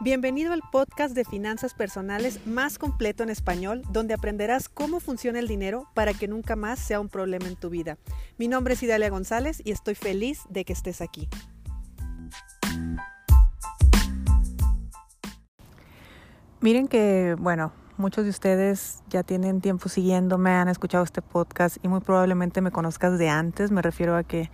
Bienvenido 0.00 0.52
al 0.52 0.62
podcast 0.70 1.12
de 1.12 1.24
finanzas 1.24 1.74
personales 1.74 2.46
más 2.46 2.78
completo 2.78 3.24
en 3.24 3.30
español, 3.30 3.82
donde 3.90 4.14
aprenderás 4.14 4.68
cómo 4.68 5.00
funciona 5.00 5.40
el 5.40 5.48
dinero 5.48 5.88
para 5.92 6.14
que 6.14 6.28
nunca 6.28 6.54
más 6.54 6.78
sea 6.78 7.00
un 7.00 7.08
problema 7.08 7.48
en 7.48 7.56
tu 7.56 7.68
vida. 7.68 7.98
Mi 8.38 8.46
nombre 8.46 8.74
es 8.74 8.82
Idalia 8.84 9.10
González 9.10 9.60
y 9.64 9.72
estoy 9.72 9.96
feliz 9.96 10.42
de 10.50 10.64
que 10.64 10.72
estés 10.72 11.00
aquí. 11.00 11.28
Miren 16.60 16.86
que, 16.86 17.34
bueno, 17.36 17.72
muchos 17.96 18.22
de 18.22 18.30
ustedes 18.30 19.02
ya 19.08 19.24
tienen 19.24 19.60
tiempo 19.60 19.88
siguiéndome, 19.88 20.52
han 20.52 20.68
escuchado 20.68 21.02
este 21.02 21.22
podcast 21.22 21.76
y 21.82 21.88
muy 21.88 21.98
probablemente 21.98 22.60
me 22.60 22.70
conozcas 22.70 23.18
de 23.18 23.30
antes. 23.30 23.72
Me 23.72 23.82
refiero 23.82 24.16
a 24.16 24.22
que 24.22 24.48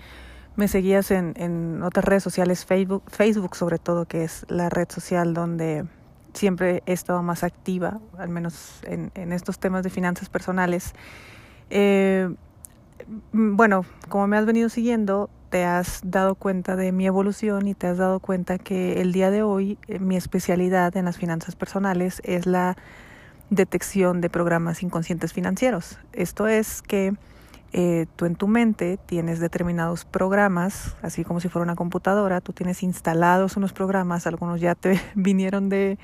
me 0.57 0.69
seguías 0.69 1.11
en, 1.11 1.35
en 1.37 1.83
otras 1.83 2.05
redes 2.05 2.23
sociales, 2.23 2.65
Facebook, 2.65 3.03
Facebook 3.09 3.57
sobre 3.57 3.79
todo, 3.79 4.07
que 4.07 4.25
es 4.25 4.47
la 4.49 4.69
red 4.71 4.89
social 4.91 5.35
donde 5.35 5.85
siempre 6.33 6.83
he 6.87 6.93
estado 6.93 7.23
más 7.23 7.45
activa, 7.45 8.01
al 8.19 8.29
menos 8.29 8.81
en, 8.85 9.11
en 9.15 9.33
estos 9.33 9.59
temas 9.59 9.83
de 9.83 9.91
finanzas 9.91 10.29
personales. 10.29 10.95
Eh, 11.71 12.35
bueno, 13.33 13.85
como 14.09 14.27
me 14.27 14.37
has 14.37 14.47
venido 14.47 14.69
siguiendo, 14.69 15.31
te 15.51 15.65
has 15.65 16.01
dado 16.05 16.35
cuenta 16.35 16.77
de 16.77 16.93
mi 16.93 17.07
evolución 17.07 17.69
y 17.69 17.75
te 17.75 17.87
has 17.87 17.99
dado 17.99 18.21
cuenta 18.21 18.59
que 18.59 19.01
el 19.01 19.13
día 19.13 19.31
de 19.31 19.43
hoy 19.43 19.79
eh, 19.89 19.99
mi 19.99 20.17
especialidad 20.17 20.97
en 20.97 21.05
las 21.05 21.17
finanzas 21.17 21.55
personales 21.55 22.21
es 22.25 22.47
la 22.47 22.77
detección 23.51 24.21
de 24.21 24.31
programas 24.31 24.83
inconscientes 24.83 25.33
financieros. 25.33 25.99
Esto 26.13 26.49
es 26.49 26.83
que 26.83 27.15
eh, 27.77 28.07
tú 28.15 28.27
en 28.27 28.37
tu 28.37 28.47
mente 28.47 29.01
tienes 29.05 29.41
determinados 29.41 30.05
programas, 30.05 30.95
así 31.03 31.25
como 31.25 31.41
si 31.41 31.49
fuera 31.49 31.65
una 31.65 31.75
computadora, 31.75 32.41
tú 32.41 32.53
tienes 32.53 32.85
instalados 32.85 33.57
unos 33.57 33.73
programas, 33.73 34.29
algunos 34.29 34.61
ya 34.61 34.77
te 34.77 35.01
vinieron 35.17 35.69
de, 35.69 35.99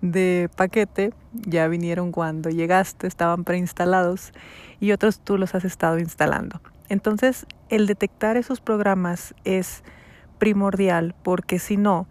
de 0.00 0.50
paquete, 0.56 1.12
ya 1.32 1.68
vinieron 1.68 2.10
cuando 2.10 2.50
llegaste, 2.50 3.06
estaban 3.06 3.44
preinstalados 3.44 4.32
y 4.80 4.90
otros 4.90 5.20
tú 5.20 5.38
los 5.38 5.54
has 5.54 5.64
estado 5.64 6.00
instalando. 6.00 6.60
Entonces, 6.88 7.46
el 7.68 7.86
detectar 7.86 8.36
esos 8.36 8.60
programas 8.60 9.36
es 9.44 9.84
primordial 10.38 11.14
porque 11.22 11.60
si 11.60 11.76
no, 11.76 12.08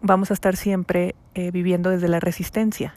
vamos 0.00 0.32
a 0.32 0.34
estar 0.34 0.56
siempre 0.56 1.14
eh, 1.36 1.52
viviendo 1.52 1.90
desde 1.90 2.08
la 2.08 2.18
resistencia. 2.18 2.96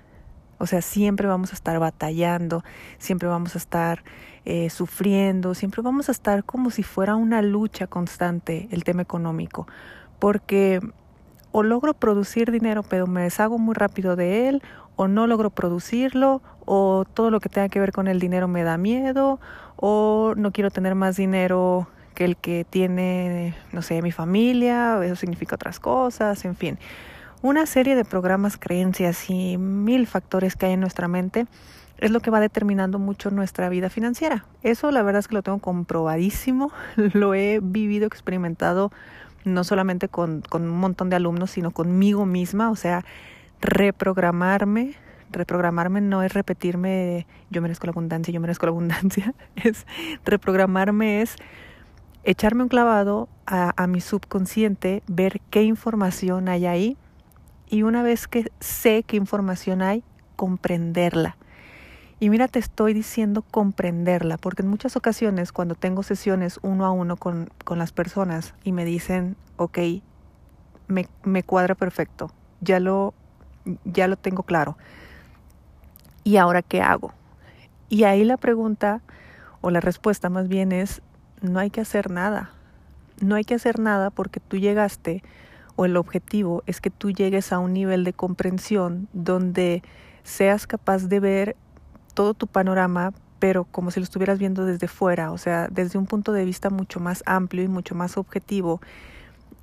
O 0.58 0.68
sea, 0.68 0.82
siempre 0.82 1.28
vamos 1.28 1.52
a 1.52 1.56
estar 1.56 1.80
batallando, 1.80 2.64
siempre 2.98 3.28
vamos 3.28 3.56
a 3.56 3.58
estar 3.58 4.04
eh, 4.46 4.70
sufriendo, 4.70 5.54
siempre 5.54 5.82
vamos 5.82 6.08
a 6.08 6.12
estar 6.12 6.44
como 6.44 6.70
si 6.70 6.84
fuera 6.84 7.16
una 7.16 7.42
lucha 7.42 7.88
constante 7.88 8.68
el 8.72 8.84
tema 8.84 9.02
económico, 9.02 9.68
porque 10.20 10.80
o 11.52 11.64
logro 11.64 11.94
producir 11.94 12.52
dinero 12.52 12.84
pero 12.84 13.08
me 13.08 13.24
deshago 13.24 13.58
muy 13.58 13.74
rápido 13.76 14.16
de 14.16 14.50
él, 14.50 14.62
o 14.96 15.08
no 15.08 15.28
logro 15.28 15.50
producirlo, 15.50 16.42
o 16.66 17.06
todo 17.14 17.32
lo 17.32 17.40
que 17.40 17.50
tenga 17.50 17.70
que 17.70 17.80
ver 17.80 17.92
con 17.92 18.08
el 18.08 18.20
dinero 18.20 18.48
me 18.48 18.64
da 18.64 18.78
miedo, 18.78 19.40
o 19.76 20.34
no 20.38 20.52
quiero 20.52 20.72
tener 20.72 20.96
más 20.96 21.18
dinero 21.18 21.88
que 22.14 22.24
el 22.24 22.38
que 22.38 22.66
tiene, 22.70 23.56
no 23.74 23.82
sé, 23.82 24.02
mi 24.02 24.14
familia, 24.14 25.04
eso 25.04 25.18
significa 25.18 25.56
otras 25.56 25.82
cosas, 25.82 26.46
en 26.46 26.56
fin 26.56 26.80
una 27.46 27.68
serie 27.68 27.96
de 27.96 28.06
programas, 28.06 28.58
creencias 28.58 29.30
y 29.30 29.60
mil 29.60 30.08
factores 30.08 30.56
que 30.56 30.66
hay 30.66 30.74
en 30.74 30.80
nuestra 30.80 31.08
mente 31.08 31.46
es 32.00 32.10
lo 32.10 32.20
que 32.20 32.32
va 32.32 32.40
determinando 32.40 32.98
mucho 32.98 33.30
nuestra 33.30 33.70
vida 33.70 33.92
financiera. 33.92 34.46
Eso 34.64 34.90
la 34.90 35.04
verdad 35.04 35.20
es 35.20 35.28
que 35.28 35.36
lo 35.36 35.44
tengo 35.44 35.60
comprobadísimo, 35.60 36.72
lo 37.14 37.36
he 37.36 37.60
vivido, 37.62 38.08
experimentado 38.08 38.92
no 39.44 39.64
solamente 39.64 40.08
con, 40.08 40.42
un 40.52 40.70
montón 40.70 41.12
de 41.12 41.18
alumnos, 41.18 41.52
sino 41.52 41.70
conmigo 41.70 42.26
misma, 42.26 42.72
o 42.72 42.76
sea, 42.76 43.06
reprogramarme, 43.62 44.96
reprogramarme 45.30 46.02
no 46.02 46.24
es 46.24 46.34
repetirme 46.34 47.28
yo 47.52 47.62
merezco 47.62 47.86
la 47.86 47.92
abundancia, 47.92 48.34
yo 48.34 48.42
merezco 48.42 48.66
la 48.66 48.72
abundancia, 48.72 49.36
es 49.56 49.86
reprogramarme 50.26 51.22
es 51.22 51.36
echarme 52.24 52.64
un 52.64 52.70
clavado 52.70 53.30
a, 53.46 53.72
a 53.78 53.86
mi 53.86 54.02
subconsciente, 54.02 55.04
ver 55.06 55.42
qué 55.52 55.62
información 55.62 56.50
hay 56.50 56.66
ahí 56.66 56.98
y 57.70 57.84
una 57.84 58.04
vez 58.04 58.28
que 58.28 58.52
sé 58.60 59.04
qué 59.04 59.18
información 59.18 59.82
hay, 59.82 60.04
comprenderla. 60.36 61.38
Y 62.20 62.30
mira, 62.30 62.48
te 62.48 62.60
estoy 62.60 62.94
diciendo 62.94 63.42
comprenderla, 63.42 64.38
porque 64.38 64.62
en 64.62 64.70
muchas 64.70 64.96
ocasiones 64.96 65.52
cuando 65.52 65.76
tengo 65.76 66.02
sesiones 66.04 66.60
uno 66.62 66.86
a 66.86 66.92
uno 66.92 67.18
con, 67.18 67.50
con 67.66 67.78
las 67.78 67.92
personas 67.92 68.54
y 68.64 68.72
me 68.72 68.86
dicen, 68.86 69.36
ok, 69.58 69.80
me, 70.88 71.08
me 71.24 71.44
cuadra 71.44 71.76
perfecto, 71.76 72.32
ya 72.62 72.80
lo, 72.80 73.14
ya 73.84 74.08
lo 74.08 74.16
tengo 74.16 74.44
claro. 74.44 74.78
¿Y 76.24 76.38
ahora 76.38 76.62
qué 76.62 76.82
hago? 76.82 77.14
Y 77.90 78.04
ahí 78.04 78.24
la 78.24 78.38
pregunta 78.38 79.02
o 79.62 79.70
la 79.70 79.82
respuesta 79.82 80.30
más 80.30 80.48
bien 80.48 80.72
es, 80.72 81.02
no 81.42 81.60
hay 81.60 81.70
que 81.70 81.82
hacer 81.82 82.10
nada. 82.10 82.52
No 83.22 83.36
hay 83.36 83.44
que 83.44 83.56
hacer 83.56 83.80
nada 83.80 84.10
porque 84.10 84.40
tú 84.40 84.58
llegaste 84.58 85.24
o 85.76 85.86
el 85.86 85.98
objetivo 85.98 86.64
es 86.66 86.82
que 86.82 86.90
tú 86.90 87.12
llegues 87.12 87.52
a 87.52 87.60
un 87.60 87.74
nivel 87.74 88.04
de 88.04 88.14
comprensión 88.14 89.08
donde 89.14 89.84
seas 90.24 90.68
capaz 90.68 91.08
de 91.08 91.20
ver 91.20 91.56
todo 92.14 92.34
tu 92.34 92.48
panorama, 92.48 93.14
pero 93.40 93.66
como 93.66 93.92
si 93.92 94.00
lo 94.00 94.06
estuvieras 94.06 94.40
viendo 94.40 94.66
desde 94.66 94.88
fuera, 94.88 95.32
o 95.32 95.38
sea, 95.38 95.68
desde 95.70 96.00
un 96.00 96.06
punto 96.06 96.32
de 96.32 96.46
vista 96.46 96.70
mucho 96.70 97.00
más 97.00 97.24
amplio 97.26 97.64
y 97.64 97.68
mucho 97.68 97.94
más 97.94 98.18
objetivo 98.18 98.82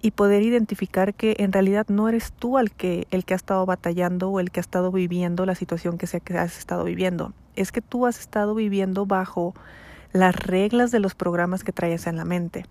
y 0.02 0.10
poder 0.10 0.42
identificar 0.42 1.14
que 1.14 1.36
en 1.38 1.52
realidad 1.52 1.86
no 1.88 2.08
eres 2.08 2.32
tú 2.32 2.58
el 2.58 2.72
que, 2.72 3.06
el 3.10 3.24
que 3.24 3.34
ha 3.34 3.36
estado 3.36 3.64
batallando 3.64 4.30
o 4.30 4.40
el 4.40 4.50
que 4.50 4.58
ha 4.58 4.62
estado 4.62 4.90
viviendo 4.90 5.46
la 5.46 5.54
situación 5.54 5.96
que 5.96 6.08
sea 6.08 6.20
que 6.20 6.36
has 6.36 6.58
estado 6.58 6.84
viviendo. 6.84 7.32
Es 7.54 7.70
que 7.70 7.80
tú 7.80 8.06
has 8.06 8.18
estado 8.18 8.54
viviendo 8.54 9.06
bajo 9.06 9.54
las 10.12 10.36
reglas 10.36 10.90
de 10.90 11.00
los 11.00 11.14
programas 11.14 11.64
que 11.64 11.72
traes 11.72 12.06
en 12.06 12.16
la 12.16 12.24
mente. 12.24 12.66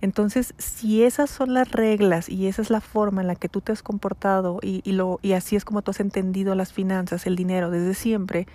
Entonces, 0.00 0.54
si 0.58 1.02
esas 1.02 1.30
son 1.30 1.54
las 1.54 1.70
reglas 1.70 2.28
y 2.28 2.46
esa 2.46 2.62
es 2.62 2.70
la 2.70 2.80
forma 2.80 3.22
en 3.22 3.26
la 3.26 3.36
que 3.36 3.48
tú 3.48 3.60
te 3.60 3.72
has 3.72 3.82
comportado 3.82 4.58
y, 4.62 4.82
y, 4.84 5.32
así 5.32 5.56
es 5.56 5.64
como 5.64 5.82
tú 5.82 5.92
has 5.92 6.00
entendido 6.00 6.54
las 6.54 6.72
finanzas, 6.72 7.26
el 7.26 7.36
dinero 7.36 7.70
desde 7.70 7.94
siempre, 7.94 8.46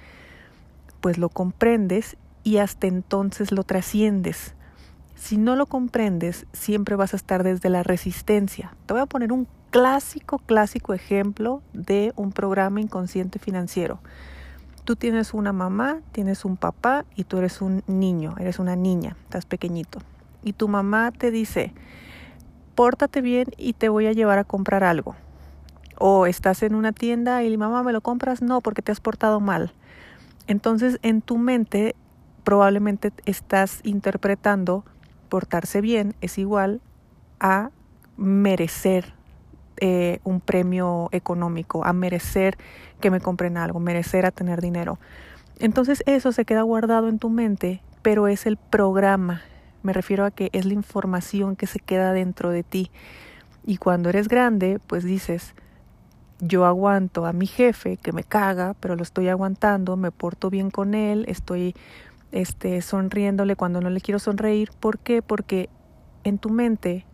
pues 1.01 1.17
lo 1.17 1.29
comprendes 1.29 2.17
y 2.43 2.57
hasta 2.57 2.87
entonces 2.87 3.51
lo 3.51 3.63
trasciendes. 3.63 4.53
Si 5.15 5.37
no 5.37 5.55
lo 5.55 5.65
comprendes, 5.65 6.45
siempre 6.53 6.95
vas 6.95 7.13
a 7.13 7.17
estar 7.17 7.43
desde 7.43 7.69
la 7.69 7.83
resistencia. 7.83 8.75
Te 8.85 8.93
voy 8.93 9.01
a 9.01 9.05
poner 9.05 9.33
un 9.33 9.47
clásico, 9.71 10.39
clásico 10.39 10.93
ejemplo 10.93 11.61
de 11.73 12.13
un 12.15 12.31
programa 12.31 12.79
inconsciente 12.79 13.39
financiero. 13.39 13.99
Tú 14.89 14.95
tienes 14.95 15.35
una 15.35 15.53
mamá, 15.53 15.99
tienes 16.11 16.45
un 16.45 16.57
papá 16.57 17.05
y 17.15 17.25
tú 17.25 17.37
eres 17.37 17.61
un 17.61 17.83
niño, 17.85 18.33
eres 18.39 18.57
una 18.57 18.75
niña, 18.75 19.15
estás 19.25 19.45
pequeñito. 19.45 19.99
Y 20.41 20.53
tu 20.53 20.67
mamá 20.67 21.11
te 21.11 21.29
dice, 21.29 21.75
pórtate 22.73 23.21
bien 23.21 23.49
y 23.55 23.73
te 23.73 23.87
voy 23.87 24.07
a 24.07 24.13
llevar 24.13 24.39
a 24.39 24.45
comprar 24.45 24.83
algo. 24.83 25.15
O 25.99 26.25
estás 26.25 26.63
en 26.63 26.73
una 26.73 26.91
tienda 26.91 27.43
y 27.43 27.55
mamá 27.55 27.83
me 27.83 27.93
lo 27.93 28.01
compras, 28.01 28.41
no, 28.41 28.61
porque 28.61 28.81
te 28.81 28.91
has 28.91 28.99
portado 28.99 29.39
mal. 29.39 29.73
Entonces 30.47 30.97
en 31.03 31.21
tu 31.21 31.37
mente 31.37 31.95
probablemente 32.43 33.13
estás 33.25 33.81
interpretando 33.83 34.85
portarse 35.29 35.81
bien 35.81 36.15
es 36.19 36.39
igual 36.39 36.81
a 37.39 37.69
merecer 38.17 39.18
eh, 39.81 40.19
un 40.23 40.41
premio 40.41 41.09
económico, 41.11 41.85
a 41.85 41.93
merecer 41.93 42.57
que 42.99 43.11
me 43.11 43.21
compren 43.21 43.57
algo, 43.57 43.79
merecer 43.79 44.25
a 44.25 44.31
tener 44.31 44.61
dinero. 44.61 44.99
Entonces 45.59 46.03
eso 46.05 46.31
se 46.31 46.45
queda 46.45 46.61
guardado 46.63 47.09
en 47.09 47.19
tu 47.19 47.29
mente, 47.29 47.81
pero 48.01 48.27
es 48.27 48.45
el 48.45 48.57
programa. 48.57 49.41
Me 49.83 49.93
refiero 49.93 50.25
a 50.25 50.31
que 50.31 50.49
es 50.53 50.65
la 50.65 50.73
información 50.73 51.55
que 51.55 51.67
se 51.67 51.79
queda 51.79 52.13
dentro 52.13 52.49
de 52.49 52.63
ti. 52.63 52.91
Y 53.65 53.77
cuando 53.77 54.09
eres 54.09 54.27
grande, 54.27 54.79
pues 54.87 55.03
dices, 55.03 55.53
yo 56.39 56.65
aguanto 56.65 57.25
a 57.25 57.33
mi 57.33 57.47
jefe 57.47 57.97
que 57.97 58.13
me 58.13 58.23
caga, 58.23 58.75
pero 58.79 58.95
lo 58.95 59.03
estoy 59.03 59.27
aguantando, 59.29 59.97
me 59.97 60.11
porto 60.11 60.49
bien 60.49 60.71
con 60.71 60.93
él, 60.93 61.25
estoy 61.27 61.75
este 62.31 62.81
sonriéndole 62.81 63.55
cuando 63.55 63.81
no 63.81 63.89
le 63.89 64.01
quiero 64.01 64.19
sonreír, 64.19 64.71
¿por 64.79 64.99
qué? 64.99 65.21
Porque 65.21 65.69
en 66.23 66.37
tu 66.37 66.49
mente 66.49 67.05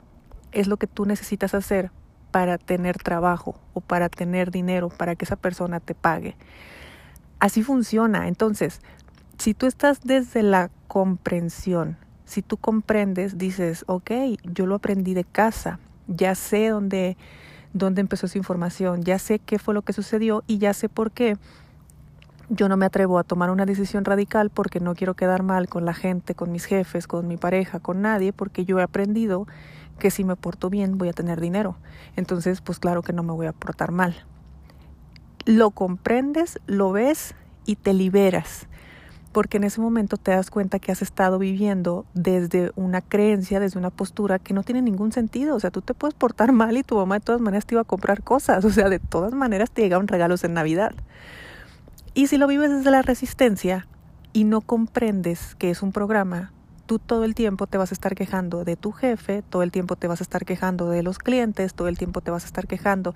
es 0.51 0.67
lo 0.67 0.77
que 0.77 0.87
tú 0.87 1.05
necesitas 1.05 1.53
hacer 1.53 1.91
para 2.35 2.57
tener 2.57 2.97
trabajo 2.97 3.55
o 3.73 3.79
para 3.79 4.09
tener 4.09 4.51
dinero, 4.51 4.89
para 4.89 5.15
que 5.15 5.23
esa 5.23 5.37
persona 5.37 5.79
te 5.79 5.95
pague. 5.95 6.35
Así 7.39 7.63
funciona. 7.63 8.27
Entonces, 8.27 8.81
si 9.37 9.53
tú 9.53 9.67
estás 9.67 10.01
desde 10.01 10.43
la 10.43 10.69
comprensión, 10.89 11.95
si 12.25 12.41
tú 12.41 12.57
comprendes, 12.57 13.37
dices, 13.37 13.85
ok, 13.87 14.11
yo 14.43 14.65
lo 14.65 14.75
aprendí 14.75 15.13
de 15.13 15.23
casa, 15.23 15.79
ya 16.07 16.35
sé 16.35 16.67
dónde, 16.67 17.15
dónde 17.71 18.01
empezó 18.01 18.25
esa 18.25 18.37
información, 18.37 19.03
ya 19.03 19.17
sé 19.17 19.39
qué 19.39 19.57
fue 19.57 19.73
lo 19.73 19.83
que 19.83 19.93
sucedió 19.93 20.43
y 20.45 20.57
ya 20.57 20.73
sé 20.73 20.89
por 20.89 21.11
qué 21.11 21.37
yo 22.49 22.67
no 22.67 22.75
me 22.75 22.85
atrevo 22.85 23.17
a 23.17 23.23
tomar 23.23 23.49
una 23.49 23.65
decisión 23.65 24.03
radical 24.03 24.49
porque 24.49 24.81
no 24.81 24.93
quiero 24.93 25.13
quedar 25.13 25.41
mal 25.41 25.69
con 25.69 25.85
la 25.85 25.93
gente, 25.93 26.35
con 26.35 26.51
mis 26.51 26.65
jefes, 26.65 27.07
con 27.07 27.29
mi 27.29 27.37
pareja, 27.37 27.79
con 27.79 28.01
nadie, 28.01 28.33
porque 28.33 28.65
yo 28.65 28.77
he 28.79 28.83
aprendido 28.83 29.47
que 29.99 30.11
si 30.11 30.23
me 30.23 30.35
porto 30.35 30.69
bien 30.69 30.97
voy 30.97 31.09
a 31.09 31.13
tener 31.13 31.39
dinero. 31.41 31.77
Entonces, 32.15 32.61
pues 32.61 32.79
claro 32.79 33.01
que 33.01 33.13
no 33.13 33.23
me 33.23 33.33
voy 33.33 33.47
a 33.47 33.53
portar 33.53 33.91
mal. 33.91 34.15
lo 35.45 35.69
comprendes, 35.71 36.59
lo 36.65 36.91
ves 36.91 37.35
y 37.65 37.75
te 37.75 37.93
liberas 37.93 38.67
porque 39.35 39.57
en 39.57 39.65
ese 39.65 39.81
momento 39.81 40.15
te 40.15 40.31
das 40.31 40.49
cuenta 40.49 40.79
que 40.79 40.93
has 40.93 41.01
estado 41.01 41.37
viviendo 41.37 42.05
desde 42.13 42.71
una 42.77 43.01
creencia, 43.01 43.59
desde 43.59 43.77
una 43.77 43.89
postura 43.89 44.39
que 44.39 44.53
no 44.53 44.63
tiene 44.63 44.81
ningún 44.81 45.11
sentido. 45.11 45.57
O 45.57 45.59
sea, 45.59 45.71
tú 45.71 45.81
te 45.81 45.93
puedes 45.93 46.13
portar 46.13 46.51
mal 46.53 46.77
y 46.77 46.83
tu 46.83 46.95
mamá 46.95 47.15
de 47.15 47.25
todas 47.25 47.41
maneras 47.41 47.65
te 47.65 47.75
iba 47.75 47.81
a 47.81 47.83
comprar 47.83 48.23
cosas. 48.23 48.63
O 48.63 48.69
sea, 48.69 48.87
de 48.87 48.99
todas 48.99 49.33
maneras 49.33 49.71
te 49.71 49.81
llegaban 49.81 50.07
regalos 50.07 50.45
en 50.45 50.53
Navidad. 50.53 50.93
Y 52.13 52.27
si 52.27 52.37
lo 52.37 52.47
vives 52.47 52.71
desde 52.71 52.91
la 52.91 53.01
resistencia 53.01 53.87
y 54.31 54.45
no 54.45 54.61
comprendes 54.61 55.55
que 55.55 55.69
es 55.69 55.81
un 55.81 55.91
programa, 55.91 56.53
tú 56.85 56.99
todo 56.99 57.23
el 57.23 57.35
tiempo 57.35 57.67
te 57.67 57.77
vas 57.77 57.91
a 57.91 57.95
estar 57.95 58.15
quejando 58.15 58.63
de 58.63 58.75
tu 58.75 58.91
jefe, 58.91 59.41
todo 59.41 59.63
el 59.63 59.71
tiempo 59.71 59.95
te 59.95 60.07
vas 60.07 60.21
a 60.21 60.23
estar 60.23 60.45
quejando 60.45 60.89
de 60.89 61.03
los 61.03 61.19
clientes, 61.19 61.73
todo 61.73 61.87
el 61.87 61.97
tiempo 61.97 62.21
te 62.21 62.31
vas 62.31 62.43
a 62.43 62.47
estar 62.47 62.67
quejando 62.67 63.13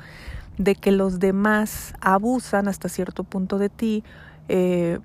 de 0.58 0.76
que 0.76 0.92
los 0.92 1.20
demás 1.20 1.94
abusan 2.02 2.68
hasta 2.68 2.90
cierto 2.90 3.24
punto 3.24 3.58
de 3.58 3.70
ti. 3.70 4.04
Eh, 4.48 5.00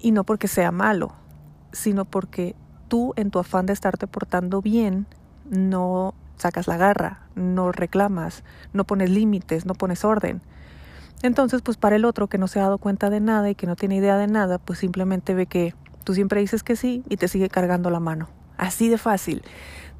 y 0.00 0.12
no 0.12 0.24
porque 0.24 0.48
sea 0.48 0.72
malo, 0.72 1.12
sino 1.72 2.04
porque 2.04 2.54
tú 2.88 3.12
en 3.16 3.30
tu 3.30 3.38
afán 3.38 3.66
de 3.66 3.72
estarte 3.72 4.06
portando 4.06 4.62
bien 4.62 5.06
no 5.50 6.14
sacas 6.36 6.66
la 6.66 6.76
garra, 6.76 7.20
no 7.34 7.72
reclamas, 7.72 8.44
no 8.72 8.84
pones 8.84 9.10
límites, 9.10 9.66
no 9.66 9.74
pones 9.74 10.04
orden. 10.04 10.42
Entonces, 11.22 11.62
pues 11.62 11.76
para 11.76 11.96
el 11.96 12.04
otro 12.04 12.26
que 12.28 12.38
no 12.38 12.46
se 12.46 12.60
ha 12.60 12.64
dado 12.64 12.78
cuenta 12.78 13.10
de 13.10 13.20
nada 13.20 13.48
y 13.48 13.54
que 13.54 13.66
no 13.66 13.74
tiene 13.74 13.96
idea 13.96 14.18
de 14.18 14.26
nada, 14.26 14.58
pues 14.58 14.78
simplemente 14.78 15.34
ve 15.34 15.46
que 15.46 15.74
tú 16.06 16.14
siempre 16.14 16.40
dices 16.40 16.62
que 16.62 16.76
sí 16.76 17.02
y 17.08 17.16
te 17.16 17.26
sigue 17.26 17.48
cargando 17.48 17.90
la 17.90 17.98
mano. 17.98 18.28
Así 18.56 18.88
de 18.88 18.96
fácil. 18.96 19.42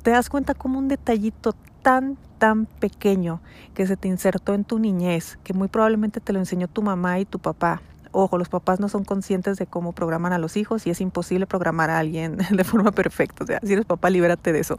Te 0.04 0.12
das 0.12 0.30
cuenta 0.30 0.54
como 0.54 0.78
un 0.78 0.86
detallito 0.86 1.52
tan, 1.82 2.16
tan 2.38 2.66
pequeño 2.66 3.40
que 3.74 3.88
se 3.88 3.96
te 3.96 4.06
insertó 4.06 4.54
en 4.54 4.64
tu 4.64 4.78
niñez, 4.78 5.36
que 5.42 5.52
muy 5.52 5.66
probablemente 5.66 6.20
te 6.20 6.32
lo 6.32 6.38
enseñó 6.38 6.68
tu 6.68 6.80
mamá 6.80 7.18
y 7.18 7.24
tu 7.24 7.40
papá, 7.40 7.82
Ojo, 8.12 8.38
los 8.38 8.48
papás 8.48 8.80
no 8.80 8.88
son 8.88 9.04
conscientes 9.04 9.58
de 9.58 9.66
cómo 9.66 9.92
programan 9.92 10.32
a 10.32 10.38
los 10.38 10.56
hijos 10.56 10.86
y 10.86 10.90
es 10.90 11.02
imposible 11.02 11.44
programar 11.46 11.90
a 11.90 11.98
alguien 11.98 12.38
de 12.50 12.64
forma 12.64 12.90
perfecta. 12.92 13.44
O 13.44 13.46
sea, 13.46 13.60
si 13.62 13.74
eres 13.74 13.84
papá, 13.84 14.08
libérate 14.08 14.54
de 14.54 14.60
eso. 14.60 14.78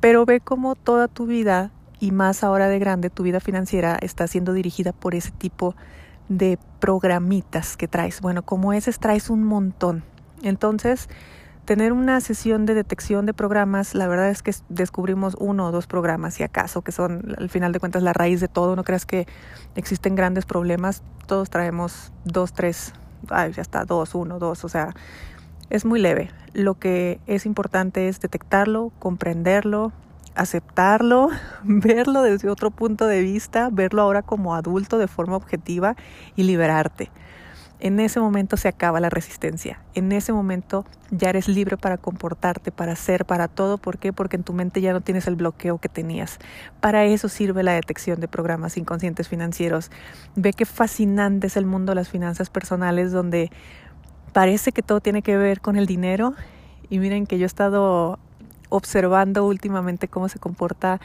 Pero 0.00 0.26
ve 0.26 0.40
cómo 0.40 0.74
toda 0.74 1.08
tu 1.08 1.24
vida, 1.24 1.70
y 2.00 2.10
más 2.10 2.44
ahora 2.44 2.68
de 2.68 2.78
grande, 2.78 3.08
tu 3.08 3.22
vida 3.22 3.40
financiera 3.40 3.96
está 4.02 4.26
siendo 4.26 4.52
dirigida 4.52 4.92
por 4.92 5.14
ese 5.14 5.30
tipo 5.30 5.72
de 5.72 5.98
programitas 6.78 7.76
que 7.76 7.88
traes. 7.88 8.20
Bueno, 8.20 8.42
como 8.42 8.72
ese 8.72 8.92
traes 8.92 9.30
un 9.30 9.44
montón. 9.44 10.04
Entonces, 10.42 11.08
tener 11.64 11.92
una 11.92 12.20
sesión 12.20 12.64
de 12.64 12.74
detección 12.74 13.26
de 13.26 13.34
programas, 13.34 13.94
la 13.94 14.06
verdad 14.06 14.30
es 14.30 14.42
que 14.42 14.54
descubrimos 14.68 15.36
uno 15.38 15.66
o 15.66 15.70
dos 15.70 15.86
programas, 15.86 16.34
si 16.34 16.42
acaso, 16.42 16.82
que 16.82 16.92
son 16.92 17.34
al 17.36 17.50
final 17.50 17.72
de 17.72 17.80
cuentas 17.80 18.02
la 18.02 18.12
raíz 18.12 18.40
de 18.40 18.48
todo. 18.48 18.74
No 18.76 18.84
creas 18.84 19.04
que 19.04 19.26
existen 19.74 20.14
grandes 20.14 20.46
problemas, 20.46 21.02
todos 21.26 21.50
traemos 21.50 22.12
dos, 22.24 22.52
tres, 22.52 22.94
ay, 23.28 23.52
ya 23.52 23.62
está, 23.62 23.84
dos, 23.84 24.14
uno, 24.14 24.38
dos, 24.38 24.64
o 24.64 24.68
sea, 24.68 24.94
es 25.68 25.84
muy 25.84 26.00
leve. 26.00 26.30
Lo 26.54 26.78
que 26.78 27.20
es 27.26 27.44
importante 27.44 28.08
es 28.08 28.20
detectarlo, 28.20 28.90
comprenderlo, 28.98 29.92
aceptarlo, 30.38 31.28
verlo 31.64 32.22
desde 32.22 32.48
otro 32.48 32.70
punto 32.70 33.06
de 33.06 33.20
vista, 33.20 33.68
verlo 33.70 34.02
ahora 34.02 34.22
como 34.22 34.54
adulto 34.54 34.98
de 34.98 35.08
forma 35.08 35.36
objetiva 35.36 35.96
y 36.36 36.44
liberarte. 36.44 37.10
En 37.80 38.00
ese 38.00 38.18
momento 38.18 38.56
se 38.56 38.66
acaba 38.66 38.98
la 38.98 39.08
resistencia. 39.08 39.80
En 39.94 40.10
ese 40.10 40.32
momento 40.32 40.84
ya 41.12 41.30
eres 41.30 41.46
libre 41.46 41.76
para 41.76 41.96
comportarte, 41.96 42.72
para 42.72 42.92
hacer, 42.92 43.24
para 43.24 43.46
todo. 43.46 43.78
¿Por 43.78 43.98
qué? 43.98 44.12
Porque 44.12 44.34
en 44.34 44.42
tu 44.42 44.52
mente 44.52 44.80
ya 44.80 44.92
no 44.92 45.00
tienes 45.00 45.28
el 45.28 45.36
bloqueo 45.36 45.78
que 45.78 45.88
tenías. 45.88 46.38
Para 46.80 47.04
eso 47.04 47.28
sirve 47.28 47.62
la 47.62 47.74
detección 47.74 48.18
de 48.18 48.26
programas 48.26 48.76
inconscientes 48.76 49.28
financieros. 49.28 49.92
Ve 50.34 50.54
qué 50.54 50.66
fascinante 50.66 51.46
es 51.46 51.56
el 51.56 51.66
mundo 51.66 51.92
de 51.92 51.96
las 51.96 52.08
finanzas 52.08 52.50
personales 52.50 53.12
donde 53.12 53.52
parece 54.32 54.72
que 54.72 54.82
todo 54.82 55.00
tiene 55.00 55.22
que 55.22 55.36
ver 55.36 55.60
con 55.60 55.76
el 55.76 55.86
dinero. 55.86 56.34
Y 56.90 56.98
miren 56.98 57.26
que 57.26 57.38
yo 57.38 57.44
he 57.44 57.46
estado 57.46 58.18
observando 58.68 59.46
últimamente 59.46 60.08
cómo 60.08 60.28
se 60.28 60.38
comporta 60.38 61.00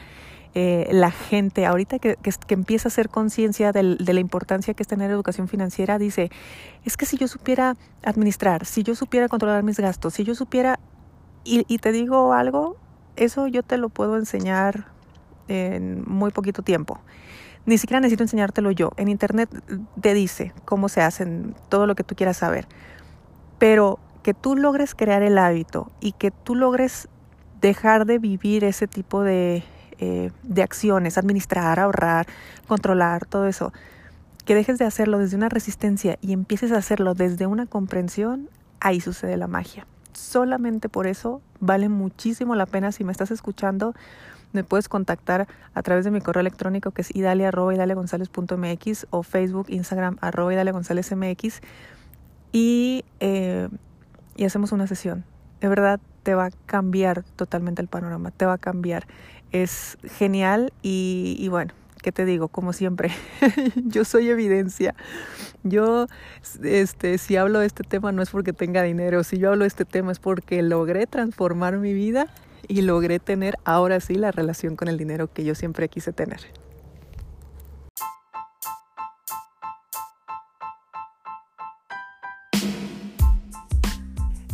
eh, 0.54 0.88
la 0.92 1.10
gente, 1.10 1.66
ahorita 1.66 1.98
que, 1.98 2.16
empieza 2.48 2.86
a 2.86 2.90
hacer 2.90 3.08
conciencia 3.08 3.72
de 3.72 3.82
la 3.82 4.20
importancia 4.20 4.72
que 4.72 4.84
es 4.84 4.88
tener 4.88 5.10
educación 5.10 5.48
financiera, 5.48 5.98
dice, 5.98 6.30
es 6.84 6.96
que 6.96 7.06
si 7.06 7.16
yo 7.16 7.26
supiera 7.26 7.76
administrar, 8.04 8.64
si 8.64 8.84
yo 8.84 8.94
supiera 8.94 9.28
controlar 9.28 9.64
mis 9.64 9.80
gastos, 9.80 10.14
si 10.14 10.22
yo 10.22 10.36
supiera, 10.36 10.78
y, 11.42 11.64
y 11.66 11.78
te 11.78 11.90
digo 11.90 12.32
algo, 12.32 12.76
eso 13.16 13.48
yo 13.48 13.64
te 13.64 13.78
lo 13.78 13.88
puedo 13.88 14.16
enseñar 14.16 14.86
en 15.48 16.04
muy 16.06 16.30
poquito 16.30 16.62
tiempo. 16.62 17.00
Ni 17.66 17.78
siquiera 17.78 18.00
necesito 18.00 18.22
enseñártelo 18.22 18.70
yo. 18.70 18.92
En 18.96 19.08
internet 19.08 19.48
te 20.00 20.14
dice 20.14 20.52
cómo 20.64 20.88
se 20.88 21.00
hacen, 21.00 21.54
todo 21.68 21.86
lo 21.86 21.94
que 21.94 22.04
tú 22.04 22.14
quieras 22.14 22.36
saber. 22.36 22.68
Pero 23.58 23.98
que 24.22 24.34
tú 24.34 24.56
logres 24.56 24.94
crear 24.94 25.22
el 25.22 25.38
hábito 25.38 25.90
y 26.00 26.12
que 26.12 26.30
tú 26.30 26.54
logres 26.54 27.08
dejar 27.68 28.04
de 28.06 28.18
vivir 28.18 28.64
ese 28.64 28.86
tipo 28.86 29.22
de 29.22 29.64
eh, 29.98 30.32
de 30.42 30.62
acciones, 30.62 31.18
administrar, 31.18 31.78
ahorrar, 31.78 32.26
controlar, 32.66 33.26
todo 33.26 33.46
eso, 33.46 33.72
que 34.44 34.56
dejes 34.56 34.76
de 34.76 34.84
hacerlo 34.84 35.18
desde 35.18 35.36
una 35.36 35.48
resistencia 35.48 36.18
y 36.20 36.32
empieces 36.32 36.72
a 36.72 36.78
hacerlo 36.78 37.14
desde 37.14 37.46
una 37.46 37.66
comprensión, 37.66 38.48
ahí 38.80 39.00
sucede 39.00 39.36
la 39.36 39.46
magia. 39.46 39.86
Solamente 40.12 40.88
por 40.88 41.06
eso 41.06 41.42
vale 41.60 41.88
muchísimo 41.88 42.56
la 42.56 42.66
pena 42.66 42.90
si 42.90 43.04
me 43.04 43.12
estás 43.12 43.30
escuchando. 43.30 43.94
Me 44.52 44.64
puedes 44.64 44.88
contactar 44.88 45.46
a 45.74 45.82
través 45.82 46.04
de 46.04 46.10
mi 46.10 46.20
correo 46.20 46.40
electrónico 46.40 46.90
que 46.90 47.02
es 47.02 47.14
idalia 47.14 47.50
o 49.10 49.22
Facebook, 49.22 49.66
Instagram 49.68 50.18
arroba 50.20 50.52
y, 52.52 53.04
eh, 53.20 53.68
y 54.36 54.44
hacemos 54.44 54.72
una 54.72 54.86
sesión. 54.88 55.24
De 55.60 55.68
verdad 55.68 56.00
te 56.24 56.34
va 56.34 56.46
a 56.46 56.50
cambiar 56.66 57.22
totalmente 57.36 57.80
el 57.80 57.88
panorama, 57.88 58.32
te 58.32 58.46
va 58.46 58.54
a 58.54 58.58
cambiar 58.58 59.06
es 59.54 59.98
genial 60.18 60.72
y, 60.82 61.46
bueno, 61.48 61.72
¿qué 62.02 62.10
te 62.10 62.24
digo? 62.24 62.48
Como 62.48 62.72
siempre, 62.72 63.12
yo 63.84 64.04
soy 64.04 64.28
evidencia. 64.28 64.96
Yo, 65.62 66.08
este, 66.62 67.18
si 67.18 67.36
hablo 67.36 67.60
de 67.60 67.66
este 67.66 67.84
tema 67.84 68.10
no 68.10 68.20
es 68.20 68.30
porque 68.30 68.52
tenga 68.52 68.82
dinero, 68.82 69.22
si 69.22 69.38
yo 69.38 69.50
hablo 69.50 69.62
de 69.62 69.68
este 69.68 69.84
tema 69.84 70.10
es 70.10 70.18
porque 70.18 70.60
logré 70.62 71.06
transformar 71.06 71.78
mi 71.78 71.94
vida 71.94 72.26
y 72.66 72.82
logré 72.82 73.20
tener 73.20 73.56
ahora 73.64 74.00
sí 74.00 74.16
la 74.16 74.32
relación 74.32 74.74
con 74.74 74.88
el 74.88 74.98
dinero 74.98 75.32
que 75.32 75.44
yo 75.44 75.54
siempre 75.54 75.88
quise 75.88 76.12
tener. 76.12 76.40